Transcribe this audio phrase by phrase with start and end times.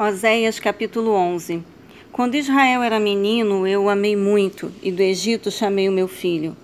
[0.00, 1.60] Oséias capítulo 11
[2.12, 6.56] Quando Israel era menino, eu o amei muito, e do Egito chamei o meu filho.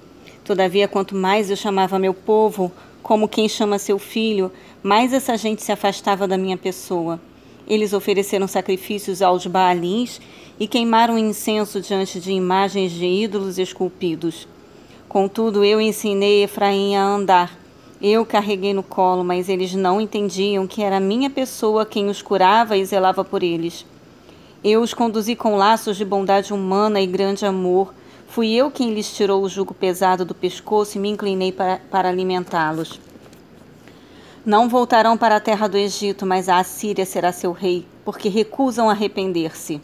[0.45, 2.71] Todavia, quanto mais eu chamava meu povo,
[3.03, 4.53] como quem chama seu filho,
[4.85, 7.21] mais essa gente se afastava da minha pessoa.
[7.67, 10.21] Eles ofereceram sacrifícios aos Baalins
[10.57, 14.47] e queimaram incenso diante de imagens de ídolos esculpidos.
[15.09, 17.64] Contudo, eu ensinei Efraim a andar
[18.01, 22.77] eu carreguei no colo, mas eles não entendiam que era minha pessoa quem os curava
[22.77, 23.87] e zelava por eles.
[24.63, 27.95] Eu os conduzi com laços de bondade humana e grande amor.
[28.27, 32.09] Fui eu quem lhes tirou o jugo pesado do pescoço e me inclinei para, para
[32.09, 33.01] alimentá-los.
[34.45, 38.91] Não voltarão para a terra do Egito, mas a Assíria será seu rei, porque recusam
[38.91, 39.81] arrepender-se.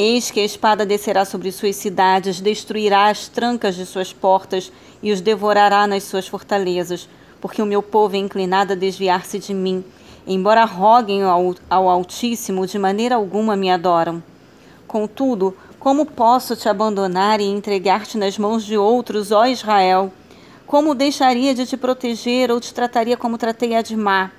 [0.00, 4.70] Eis que a espada descerá sobre suas cidades, destruirá as trancas de suas portas
[5.02, 7.08] e os devorará nas suas fortalezas
[7.40, 9.84] porque o meu povo é inclinado a desviar-se de mim.
[10.24, 14.22] Embora roguem ao, Altíssimo, de maneira alguma me adoram.
[14.86, 20.12] Contudo, como posso te abandonar e entregar-te nas mãos de outros, ó Israel?
[20.64, 24.32] Como deixaria de te proteger ou te trataria como tratei Admar?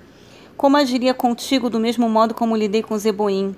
[0.56, 3.54] Como agiria contigo do mesmo modo como lidei com Zeboim?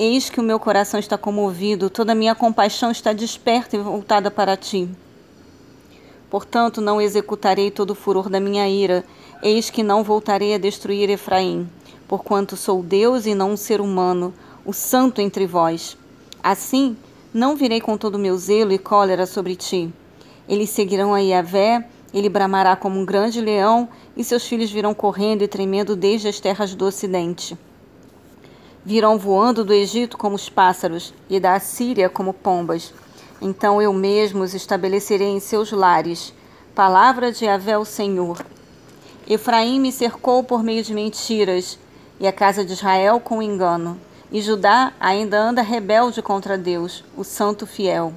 [0.00, 4.30] Eis que o meu coração está comovido, toda a minha compaixão está desperta e voltada
[4.30, 4.88] para ti.
[6.30, 9.04] Portanto, não executarei todo o furor da minha ira,
[9.42, 11.68] eis que não voltarei a destruir Efraim,
[12.06, 14.32] porquanto sou Deus e não um ser humano,
[14.64, 15.96] o santo entre vós.
[16.40, 16.96] Assim,
[17.34, 19.92] não virei com todo o meu zelo e cólera sobre ti.
[20.48, 25.42] Eles seguirão a Iavé, ele bramará como um grande leão, e seus filhos virão correndo
[25.42, 27.58] e tremendo desde as terras do ocidente.
[28.88, 32.94] Virão voando do Egito como os pássaros, e da Assíria como pombas.
[33.38, 36.32] Então eu mesmo os estabelecerei em seus lares.
[36.74, 38.42] Palavra de Avé o Senhor.
[39.28, 41.78] Efraim me cercou por meio de mentiras,
[42.18, 44.00] e a casa de Israel com engano.
[44.32, 48.14] E Judá ainda anda rebelde contra Deus, o Santo Fiel.